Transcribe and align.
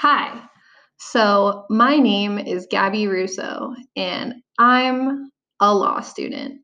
Hi. 0.00 0.40
So, 0.98 1.64
my 1.70 1.96
name 1.96 2.38
is 2.38 2.68
Gabby 2.70 3.08
Russo, 3.08 3.74
and 3.96 4.34
I'm 4.56 5.32
a 5.58 5.74
law 5.74 5.98
student. 6.02 6.60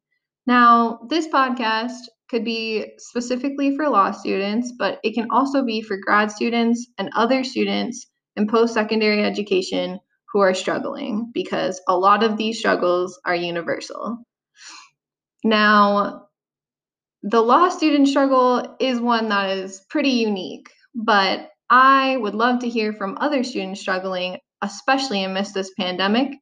Now, 0.46 1.00
this 1.08 1.26
podcast 1.26 1.98
could 2.30 2.44
be 2.44 2.92
specifically 2.98 3.74
for 3.74 3.88
law 3.88 4.12
students, 4.12 4.72
but 4.78 5.00
it 5.02 5.14
can 5.14 5.32
also 5.32 5.64
be 5.64 5.82
for 5.82 5.96
grad 5.96 6.30
students 6.30 6.86
and 6.96 7.10
other 7.16 7.42
students 7.42 8.06
in 8.36 8.46
post 8.46 8.72
secondary 8.72 9.24
education 9.24 9.98
who 10.32 10.38
are 10.38 10.54
struggling 10.54 11.32
because 11.34 11.80
a 11.88 11.98
lot 11.98 12.22
of 12.22 12.36
these 12.36 12.60
struggles 12.60 13.18
are 13.26 13.34
universal. 13.34 14.16
Now, 15.42 16.28
the 17.24 17.40
law 17.40 17.68
student 17.68 18.06
struggle 18.06 18.76
is 18.78 19.00
one 19.00 19.28
that 19.30 19.58
is 19.58 19.80
pretty 19.90 20.10
unique, 20.10 20.70
but 20.94 21.50
I 21.70 22.16
would 22.16 22.34
love 22.34 22.60
to 22.60 22.68
hear 22.68 22.92
from 22.92 23.18
other 23.20 23.42
students 23.42 23.80
struggling, 23.80 24.38
especially 24.62 25.24
amidst 25.24 25.54
this 25.54 25.72
pandemic, 25.78 26.32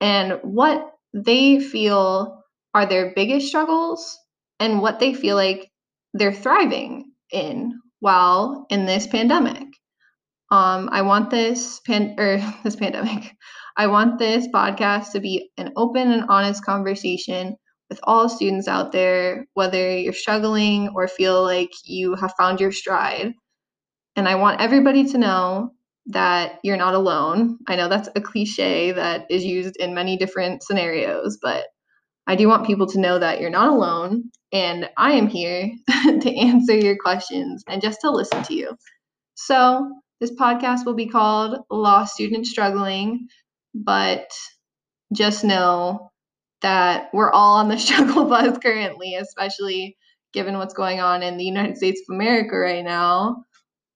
and 0.00 0.40
what 0.42 0.92
they 1.14 1.60
feel 1.60 2.42
are 2.74 2.86
their 2.86 3.12
biggest 3.14 3.48
struggles 3.48 4.18
and 4.60 4.82
what 4.82 5.00
they 5.00 5.14
feel 5.14 5.36
like 5.36 5.70
they're 6.14 6.32
thriving 6.32 7.12
in 7.32 7.80
while 8.00 8.66
in 8.70 8.86
this 8.86 9.06
pandemic. 9.06 9.66
Um, 10.50 10.88
I 10.92 11.02
want 11.02 11.30
this 11.30 11.80
pan 11.80 12.14
or 12.18 12.38
this 12.64 12.76
pandemic. 12.76 13.34
I 13.76 13.88
want 13.88 14.18
this 14.18 14.46
podcast 14.48 15.12
to 15.12 15.20
be 15.20 15.50
an 15.56 15.72
open 15.76 16.10
and 16.10 16.26
honest 16.28 16.64
conversation 16.64 17.56
with 17.90 18.00
all 18.02 18.28
students 18.28 18.68
out 18.68 18.92
there, 18.92 19.46
whether 19.54 19.96
you're 19.98 20.12
struggling 20.12 20.90
or 20.94 21.08
feel 21.08 21.42
like 21.42 21.70
you 21.84 22.14
have 22.14 22.34
found 22.38 22.60
your 22.60 22.72
stride. 22.72 23.32
And 24.16 24.26
I 24.26 24.36
want 24.36 24.60
everybody 24.60 25.04
to 25.10 25.18
know 25.18 25.72
that 26.06 26.60
you're 26.62 26.76
not 26.76 26.94
alone. 26.94 27.58
I 27.68 27.76
know 27.76 27.88
that's 27.88 28.08
a 28.16 28.20
cliche 28.20 28.92
that 28.92 29.26
is 29.28 29.44
used 29.44 29.76
in 29.76 29.94
many 29.94 30.16
different 30.16 30.62
scenarios, 30.62 31.38
but 31.42 31.66
I 32.26 32.34
do 32.36 32.48
want 32.48 32.66
people 32.66 32.86
to 32.88 33.00
know 33.00 33.18
that 33.18 33.40
you're 33.40 33.50
not 33.50 33.68
alone 33.68 34.30
and 34.52 34.88
I 34.96 35.12
am 35.12 35.26
here 35.26 35.70
to 36.04 36.36
answer 36.36 36.74
your 36.74 36.96
questions 36.96 37.62
and 37.68 37.82
just 37.82 38.00
to 38.00 38.10
listen 38.10 38.42
to 38.44 38.54
you. 38.54 38.76
So, 39.34 39.90
this 40.18 40.32
podcast 40.32 40.86
will 40.86 40.94
be 40.94 41.08
called 41.08 41.58
Law 41.70 42.06
Student 42.06 42.46
Struggling, 42.46 43.28
but 43.74 44.30
just 45.12 45.44
know 45.44 46.10
that 46.62 47.10
we're 47.12 47.30
all 47.30 47.56
on 47.56 47.68
the 47.68 47.78
struggle 47.78 48.24
bus 48.24 48.56
currently, 48.58 49.14
especially 49.14 49.98
given 50.32 50.56
what's 50.56 50.72
going 50.72 51.00
on 51.00 51.22
in 51.22 51.36
the 51.36 51.44
United 51.44 51.76
States 51.76 52.00
of 52.08 52.14
America 52.14 52.56
right 52.56 52.84
now 52.84 53.44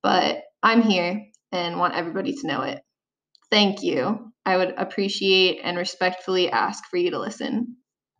but 0.02 0.42
I'm 0.62 0.82
here 0.82 1.26
and 1.52 1.78
want 1.78 1.94
everybody 1.96 2.34
to 2.34 2.46
know 2.46 2.62
it. 2.62 2.80
Thank 3.50 3.82
you. 3.82 4.32
I 4.46 4.56
would 4.58 4.74
appreciate 4.78 5.60
and 5.64 5.78
respectfully 5.78 6.50
ask 6.50 6.84
for 6.90 6.98
you 6.98 7.12
to 7.12 7.20
listen. 7.20 7.76